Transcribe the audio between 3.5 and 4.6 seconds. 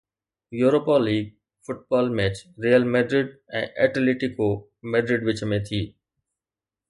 ۽ ايٽليٽيڪو